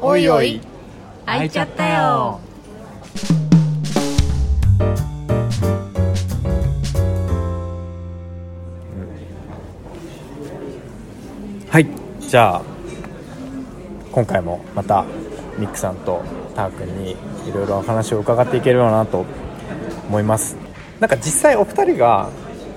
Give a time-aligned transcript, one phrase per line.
[0.00, 0.60] おいおい。
[1.24, 2.40] 開いちゃったよ。
[11.70, 11.86] はい。
[12.20, 12.62] じゃあ
[14.12, 15.04] 今回もまた
[15.58, 16.22] ミックさんと
[16.54, 17.16] ターくんにい
[17.54, 19.24] ろいろお話を伺っていければなと
[20.08, 20.56] 思います。
[21.00, 22.28] なんか実際お二人が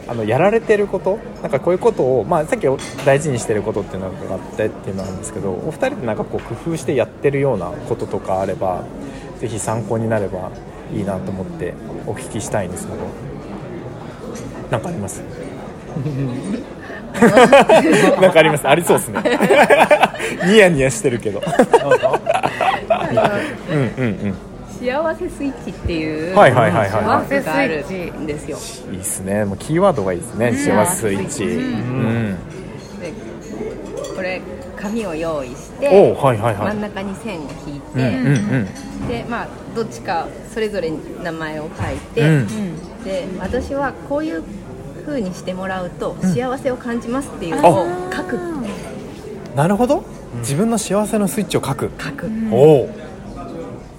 [0.09, 1.19] あのやられてること？
[1.43, 2.65] なんかこういうことを、まあ、さっき
[3.05, 8.83] 大事にしてることっていうのがあってっていうのなんですけどお二人でなんかこう工夫してやってるようなこととかあれば
[9.39, 10.49] ぜひ参考になれば
[10.93, 11.73] いいなと思って
[12.07, 12.99] お聞きしたいんですけど
[14.71, 15.21] なんかあります？
[18.21, 18.67] なんかあります？
[18.67, 19.21] ありそうですね。
[20.45, 21.41] ニヤニヤしてるけど。
[23.69, 24.35] うんうんうん
[24.79, 27.05] 幸せスイッチっていうはいはいはいはい。
[27.05, 27.85] ワークがある
[28.19, 28.57] んですよ。
[28.91, 29.45] いいですね。
[29.45, 30.53] もうキーワードがいいですね。
[30.53, 31.43] 幸せスイッチ。
[31.43, 32.37] うん。
[33.01, 33.13] で
[34.15, 34.41] これ
[34.77, 36.67] 紙を用意しおてーはいはいはい。
[36.67, 38.67] 真ん中に線を引いうんうん
[39.07, 43.03] てでまあどっちかそれぞれに名前を書いてうん。
[43.03, 44.43] で私はこういう
[45.05, 48.39] 風にしてもらうと幸せを感じますっていうのを書く。
[49.55, 50.03] なるほど。
[50.39, 51.89] 自分の幸せのスイッチを書く。
[51.99, 52.29] 書く。
[52.51, 52.89] おお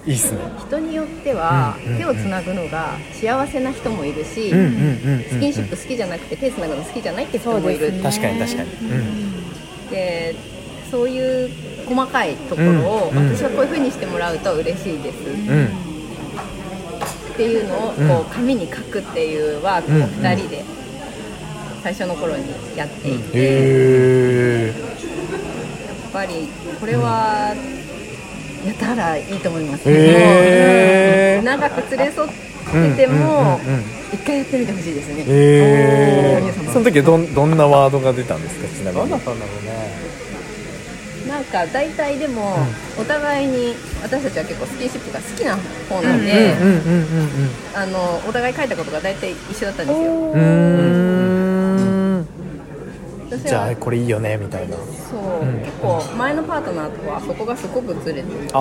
[0.05, 0.39] いいっすね。
[0.59, 7.91] 人によってはうん手をつなぐのが幸せな人もいるしスキンシップ好きじゃなくて手つなぐの好きじゃないって人もいる。
[8.01, 8.69] 確かに確かに。
[8.69, 9.89] うん。
[9.89, 10.35] で
[10.89, 11.49] そういう
[11.87, 15.17] 細かいところを、私はこういう風にしてもらうと嬉しいです。
[15.25, 15.65] うん。
[15.65, 15.69] っ
[17.37, 20.63] ていうのをこう紙に書くっていうワークを2人で
[21.81, 22.43] 最初の頃に
[22.75, 24.75] やっていて、やっ
[26.11, 27.55] ぱりこれは
[28.65, 31.45] やったらいいと思います、へー。
[31.45, 32.35] 長く連れ添って
[32.95, 33.83] てもうんうんうんうん。
[34.13, 38.67] 一回やってみてほしいですね、えおーー、その時どんどんなワードが出たんですか？
[38.67, 39.09] ちなみに。
[39.09, 40.11] 何だったんだろうね。
[41.27, 42.57] なんか大体でも
[42.99, 43.73] お互いに
[44.03, 46.55] 私たちは結構スキンシップが好きな方なんで、
[47.73, 50.31] あのお互い書いたことが大体一緒だったんですよ
[53.37, 54.75] じゃあはこれいいよねみたいな。
[54.75, 54.83] そ
[55.17, 55.59] う、うん。
[55.59, 58.51] 結構前のパートナーとはそこがすごくずれていて。
[58.53, 58.59] あ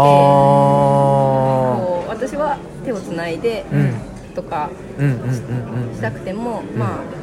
[2.09, 3.65] 私は手をつないで
[4.35, 7.20] とかしたくても、まあ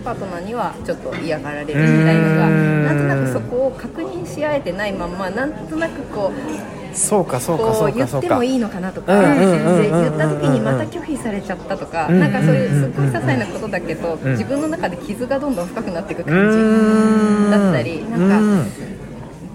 [0.00, 2.84] パートナーにはちょっと嫌がられるみたいのがうん。
[2.84, 14.24] なんとなくそこを確認し合えてないまんまなんとなくこうそうかそうかこそうう言ってもいいのかなとか言った時にまた拒否されちゃったとかうんなんかそういうすっごい些細なことだけどん。
[14.32, 18.66] 自分の中で傷がどんどん深くなっていくう感じだったりなんかうん。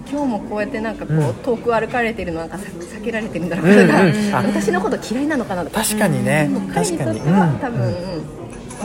[0.08, 1.34] 今日もこうやってなんかこう、うん。
[1.34, 3.88] 遠く歩かれてるのなんかさ避けられてるんだろううんうん
[4.30, 4.42] か、あ。
[4.42, 5.82] 私のこと嫌いなのかなとか。
[5.82, 6.48] 確かにね。
[6.72, 8.35] 彼にとっては多分、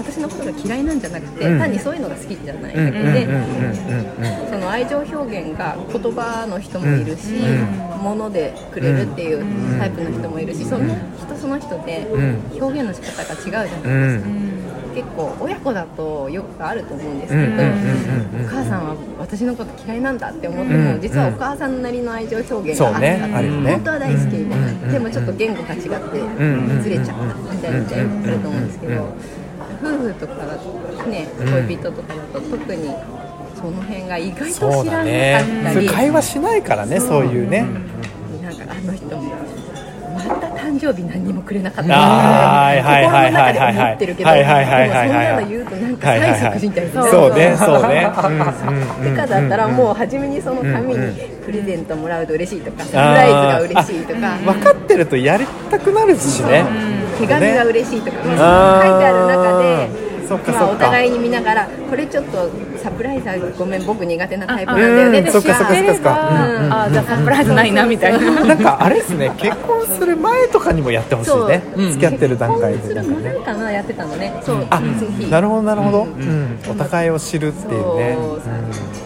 [0.02, 1.60] 私のことが嫌いなんじゃなくて、うん。
[1.60, 2.76] 単にそういうのが好きじゃない。
[2.76, 3.28] うんだけで、
[4.50, 8.02] その愛情表現が言葉の人もいるし、うん。
[8.02, 9.46] 物でくれるっていう
[9.78, 10.86] タイプの人もいるし、その
[11.18, 12.40] 人その人でん。
[12.60, 14.52] 表現の仕方が違うじゃないですか、うん。
[14.96, 17.54] 結構親子だとよくあると思うんですけど、
[18.44, 23.20] お母さんは私のこと嫌いなんだって思っても、うん実はお母さんなりの愛情表現があった、ね
[23.72, 24.92] 本当は大好きみたいな、うん。
[24.92, 29.14] でもちょっと言語が違ってんずれちゃったみたいなみたいなあると思うんですけど、
[29.82, 31.28] 夫婦とかだとね
[31.68, 32.90] 恋人とかだと特に
[33.56, 37.62] その辺が意外と知らなかねったり、それ会話しないからねそういうね
[38.42, 39.34] なんかあの人も
[40.72, 41.92] 誕生日何にもくれなかった。
[41.92, 48.12] 心の中で思ってるけどそんなの言うとなんか催促みたいなそうねそうね
[49.06, 54.38] 以下だったらもう初めにその紙にプレゼントもらうと嬉しいとかサプライズが嬉しいとか。
[54.38, 56.66] 分かってるとやりたくなるしね。
[57.20, 60.70] 手紙が嬉しいとか、書いてある中でまあ、そっかそっか。
[60.72, 62.50] お互いに見ながらこれちょっと
[62.82, 65.20] サプライズはごめん僕苦手なタイプなんだよね。
[65.20, 66.30] っかそっかそっかそっか。
[66.30, 66.74] うんうん。
[66.74, 68.46] あじゃあサプライズないなみたいな。
[68.46, 71.64] なんかあれですね結婚する前とかにもやってほしいね。
[71.92, 74.42] 付き合ってる段階結婚する前かなやってたのね。
[74.46, 74.80] そうあ
[75.30, 76.60] なるほどなるほど、うん。
[76.70, 78.18] お互いを知るっていうね。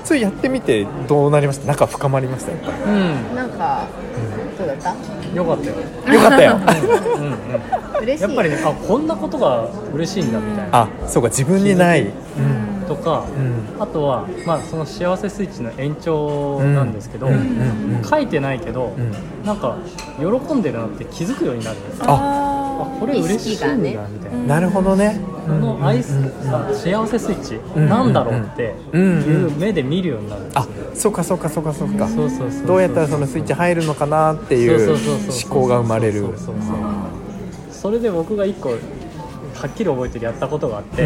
[0.03, 1.65] それやってみてどうなりました？
[1.65, 2.51] 仲深まりました？
[2.51, 2.71] やっぱ。
[2.91, 3.35] うん。
[3.35, 3.87] なんか
[4.57, 4.89] どうだった？
[5.35, 5.75] よかったよ。
[6.07, 6.57] りよかったよ。
[7.17, 7.35] うんうん
[8.03, 8.23] 嬉しい。
[8.23, 10.81] やっぱりねあこんなことが嬉しいんだみたいな。
[10.81, 12.07] あそうか自分にない。
[12.87, 13.81] とか、うん。
[13.81, 17.41] あとは、まあ、その幸せスイッチの延長なんですけど、うんうんう
[18.01, 19.11] ん書いてないけど、うん。
[19.43, 19.77] なんか
[20.19, 21.77] 喜んでるなって気づくようになる。
[21.77, 25.19] んですよああこれ嬉しいんだみたいな、なるほどね。
[25.45, 26.17] このアイス、
[26.51, 30.61] あ幸せスイッチ、うんなんだろうってうんいう目で見るようになるんですよ。
[30.61, 32.07] あそうかそうかそうかそうか。
[32.07, 36.37] そうそうそうどうやったらそのスイッチ入るのかなっていうそうそうそうそう思考が生まれるそうそう。
[36.37, 36.55] そうそう
[37.71, 38.71] それで僕が一個
[39.55, 41.03] はっきり覚えてるやったことがあって、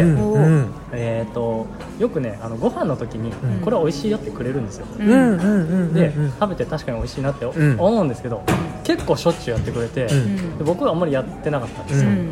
[0.92, 1.66] えー、と
[1.98, 3.60] よくねあのご飯の時にん。
[3.60, 7.80] これは美味しいよってくれるんですよ、で、うん食べて確かに美味しいなってん。
[7.80, 8.42] 思うんですけど、
[8.84, 10.58] 結構しょっちゅうやってくれて、うん。
[10.58, 12.28] で僕はあんまりやってなかったんですよ、うん。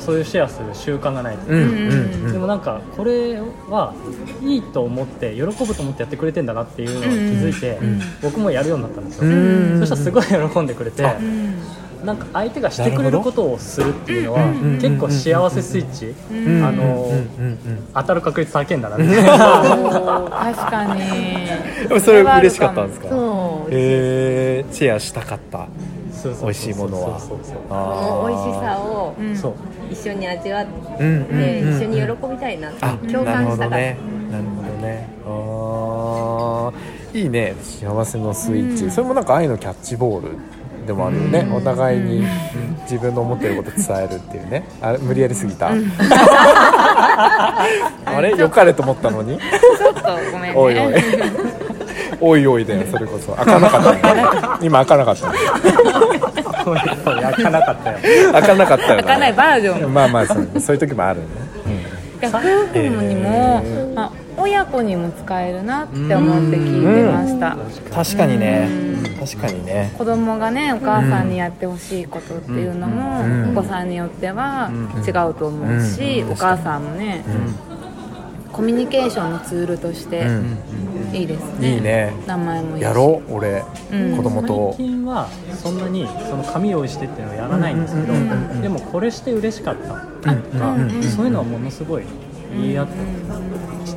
[0.00, 1.68] そういうシェアする習慣がないとうんうん
[2.26, 2.32] うん。
[2.32, 3.94] でもなんかこれは
[4.42, 9.78] いいと思って喜ぶと思ってやってくれてんだなっていうのを気づいて、うん僕もやるようになったんですよ、うん。
[9.80, 11.54] そしたらすごい喜んでくれて、うん
[12.04, 16.64] なんか相手がしてくれることをするっていうのはうん結構幸せスイッチ、うん。
[16.64, 17.10] あの
[17.94, 19.30] 当たる確率高いんだなみたいな
[20.54, 21.02] 確かに。
[21.90, 23.08] うんそれ嬉しかったんですか？
[23.08, 25.66] そえシェアしたかった。
[26.42, 27.18] 美味しいものは。
[27.18, 29.14] 美味しさを
[29.90, 33.96] 一緒に味わって一緒に喜びたいなってあ共感したかったなる
[34.56, 35.08] ほどね。
[35.26, 37.22] あー。
[37.22, 38.90] いいね幸せのスイッチ、うん。
[38.90, 40.38] それもなんか愛のキャッチボール
[40.86, 42.26] でもあるよね、お互いに
[42.82, 44.64] 自分の思ってること伝えるっていうね。
[44.80, 45.70] あ無理やりすぎた、
[48.04, 48.34] あれ？
[48.36, 49.38] 良かれと思ったのに？
[49.38, 50.02] ちょっと
[50.32, 50.58] ごめんね。
[50.58, 50.94] おいおい。
[52.20, 53.32] おいおいだよそれこそ。
[53.32, 54.22] 開かなかったね
[54.62, 55.38] 今開かなかったね
[56.64, 57.96] そうそう開かなかったよ。
[58.32, 59.94] 開かなかったよ開かないバージョン。
[59.94, 61.26] まあまあそうそういう時もあるね、
[62.20, 64.12] いや夫婦にも、えまあ、
[64.42, 67.56] 親子にも使えるなって思って聞いてました、
[67.94, 68.68] 確かにね。
[69.20, 69.94] 確かにね。
[69.96, 73.56] 子供がねお母さんにやってほしいことっていうのも、うん。
[73.56, 75.04] お子さんによってはうん。
[75.04, 76.32] 違うと思うし、うん。
[76.32, 77.24] お母さんもね、
[78.52, 80.58] コミュニケーションのツールとしてうん。
[81.12, 82.12] いいですね、いいね。
[82.26, 82.82] 名前もいいし。
[82.82, 83.62] やろう俺、
[83.92, 84.16] うん。
[84.16, 84.74] 子供と。
[84.76, 88.12] 最近はそんなにその紙用意してっていうのはやらないんですけど、
[88.60, 89.76] でもこれして嬉しかっ
[90.24, 90.42] たうん。
[90.42, 90.76] とか、
[91.14, 92.02] そういうのはものすごい
[92.56, 92.92] 言い合って、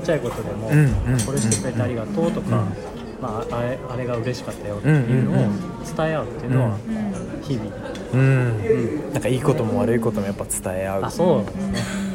[0.06, 2.64] ちゃいことでも、うんうんこれしてくれてありがとうとか、
[3.22, 5.36] まあ、あれあれが嬉しかったよっていうのを
[5.98, 6.78] 伝え合うっていうのは
[7.42, 7.72] 日々、
[8.14, 11.04] うん、なんかいいことも悪いこともやっぱ伝え合う。
[11.06, 11.56] あそうです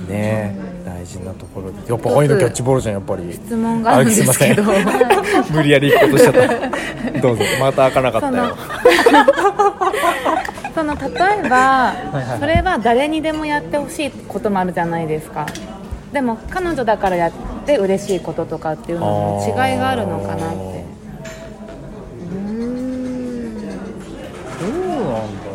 [0.08, 0.16] ね。
[0.16, 1.72] ね大事なところ。
[1.72, 3.32] でやっぱ愛のキャッチボールじゃんやっぱり。
[3.32, 4.62] 質問があるんですけど。
[4.62, 5.52] あすいません？
[5.56, 6.32] 無理やり行こうとしちゃっ
[7.12, 7.20] た。
[7.20, 8.56] どうぞまた開かなかったよ。
[10.75, 11.08] その 例
[11.46, 15.46] えばいはいそれは誰にでもやってほしいこともあるじゃないですか。
[16.12, 17.31] でも彼女だからや
[17.62, 20.85] って嬉しいこととかっていうのも違いがあるのかなって。
[24.61, 25.51] どうなんだろ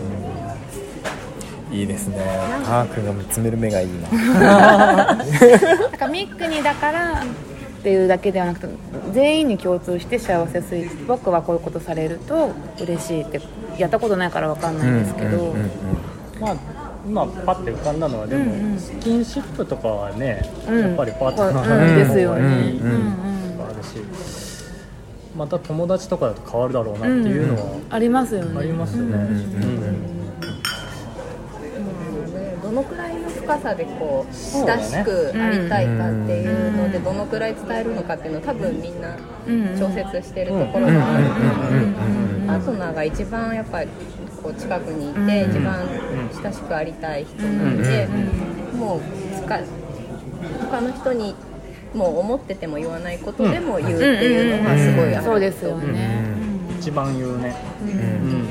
[1.72, 2.18] いいですね。
[2.66, 4.10] ター君が見つめる目がいいな。
[4.10, 5.18] なん
[5.92, 7.26] かミックにだからっ
[7.84, 8.68] ていうだけではなくて
[9.12, 13.42] 全員に共通して幸せスイッチ僕はこういうことされると嬉しいって
[13.78, 15.70] やったことないから分かんないんですけど、うんうんうんう
[16.40, 16.56] まあ
[17.08, 18.80] 今パッて浮かんだのはでも、うんうん。
[18.80, 20.80] スキンシップとかはね、うん。
[20.80, 21.68] やっぱりパートナうん。
[21.70, 22.42] ーですよね。
[23.60, 23.98] あるし
[25.38, 28.60] また友達とかだと変わるだろうなっていうのはありますよね。
[28.60, 29.18] ありますよね、
[32.64, 37.04] どのくらいの深さでこう親しくありたいかっていうのでうん。
[37.04, 39.02] どのくらい伝えるのかっていうのを多分みん。
[39.02, 39.16] な
[39.48, 39.78] うん。
[39.78, 41.26] 調節してるところがある
[42.48, 43.90] パートナーが一番やっぱり
[44.46, 45.52] こう近くにいてうん。
[45.52, 45.88] 一番
[46.44, 48.08] 親しくありたい人なので
[48.78, 49.02] もう
[49.44, 49.60] 使
[50.70, 51.36] 他の人に
[51.96, 55.94] もう思ってても言わないことでも言うっていうのがすごいあるそうですようん。
[55.94, 56.24] ね、
[56.80, 57.56] 一番言うね。
[57.82, 57.90] うん。
[57.90, 58.48] うん。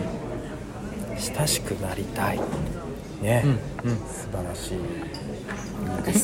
[1.16, 2.40] 親しくなりたい。
[3.22, 3.42] ね、
[3.84, 3.90] うん。
[3.90, 3.96] うん。
[3.98, 4.78] 素晴らしい。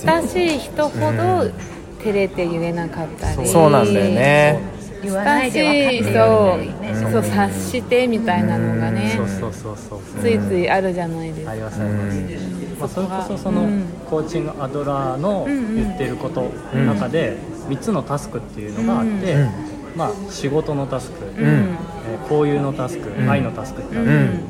[0.06, 1.50] 親しい人ほど
[2.02, 3.46] 照れて言えなかったり。
[3.46, 6.02] そうなんだよね言わないでい。
[6.02, 6.94] 分かってる。
[6.94, 9.14] 人そう察してみたいなのがね。
[9.16, 11.50] そうそうそうそうついついあるじゃないですか。
[11.52, 12.16] ありますあります、
[12.80, 13.84] まあ、それこそそのうん。
[14.08, 17.36] コーチングアドラーの言ってることの中で
[17.68, 19.50] 3つのタスクっていうのがあって、うん。
[19.96, 21.34] まあ、仕事のタスク、うん。
[21.38, 23.30] えー交友のタスク、ん。
[23.30, 24.40] 愛のタスクってある、うん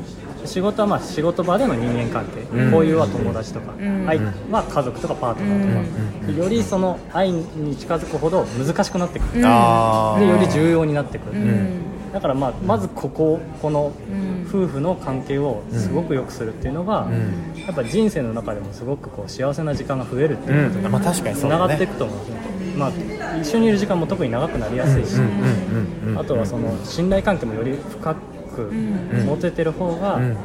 [0.45, 2.71] 仕事はまあ仕事場での人間関係、うん。
[2.71, 4.07] 交友は友達とか、ん。
[4.07, 4.19] 愛
[4.49, 12.11] は家族とかパートナーとか、よりその愛に近づくほど難しくなってくる、あでより重要になってくる、うん。
[12.11, 14.31] だからまあまずこここのうん。
[14.51, 17.63] 夫婦の関係をすごく良くするっていうのが、ん。
[17.65, 20.91] やっぱ人生の中でもすごくこう幸せな時間が増えるってういうことがん。
[20.91, 22.91] まあ確かにつながっていくと思うんですね、まあ、
[23.39, 25.21] 一緒にいる時間も特に長くなりやすいし、うん。
[25.21, 26.13] うん。
[26.13, 26.19] うん。
[26.19, 28.17] あとはその信頼関係もより深く
[28.61, 30.37] ん持ててる方が、うん。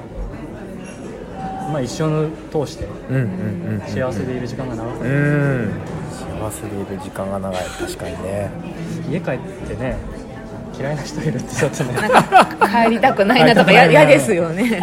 [1.72, 2.86] まあ、一生通して
[3.88, 5.70] 幸せでいる時間が長くうなる、ん。
[6.40, 7.60] 幸せでいる時間が長い。
[7.60, 8.50] 確かにね。
[9.10, 9.96] 家帰ってね
[10.78, 11.94] 嫌いな人いるってちょっとね。
[12.84, 14.80] 帰りたくないなとかや嫌ですよね。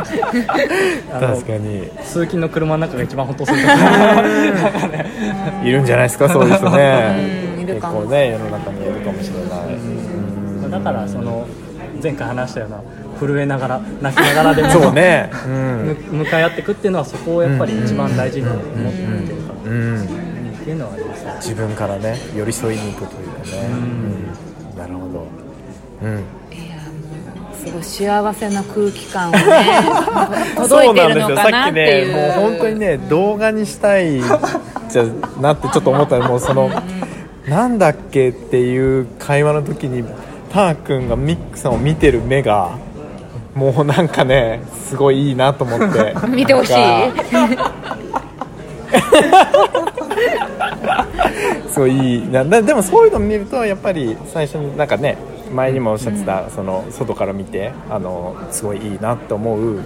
[1.10, 1.90] 確かに。
[2.04, 4.22] 通勤の車の中が一番ホッとするとか
[5.64, 7.56] いるんじゃないですかそういう人ね。
[7.66, 9.76] 結構ね世の中にいるかもしれない。
[9.76, 9.78] う
[10.68, 10.72] ん。
[10.72, 11.48] だからその
[12.02, 12.82] 前回話したような
[13.28, 15.30] 震えながら泣きながらでもそうね。
[15.46, 19.54] うむん向かい合っていくっていうのはそこをやっぱり一番大事に思ってるか。
[19.66, 20.02] ら、うん。
[20.02, 21.34] っていうのはありますね。
[21.38, 23.68] 自分からね寄り添いに行くというかね。
[24.72, 24.78] うん。
[24.78, 25.28] なるほど。
[26.04, 26.10] うん。
[26.12, 26.76] いや
[27.38, 29.40] もうすごい幸せな空気感をね
[30.56, 32.14] 届いてるのかなっていう。
[32.14, 32.34] そうなんですよ。
[32.34, 34.22] さっきねもう本当にね動画にしたい
[34.90, 35.06] じゃ
[35.42, 36.70] なってちょっと思ったらもうその
[37.48, 40.04] なんだっけっていう会話の時に
[40.52, 42.78] ター君がミックさんを見てる目が
[43.56, 46.16] もうなんかねすごいいいなと思って。
[46.28, 46.74] 見てほしい。
[51.70, 52.44] すごいいいな。
[52.44, 55.18] なでもそういうの見るとやっぱり最初になんかね
[55.52, 59.80] 前にもおっしゃってた、その外から見てあのすごいいいなと思う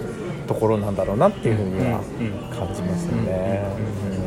[0.48, 2.00] ところなんだろうなっていうふうには
[2.58, 3.64] 感じますよね、
[4.02, 4.18] うん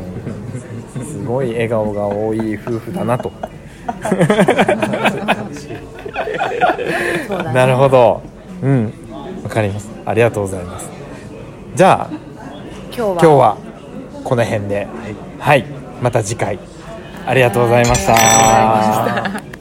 [1.03, 3.31] すごい笑顔が多い夫婦だなと。
[7.53, 8.21] なるほど。
[8.61, 9.00] うん
[9.43, 9.89] わかります。
[10.05, 10.89] ありがとうございます。
[11.75, 12.09] じゃあ
[12.95, 13.57] 今日は。
[14.23, 14.87] この辺で。
[15.39, 15.65] はい、
[16.01, 16.59] また次回。
[17.25, 19.60] ありがとうございました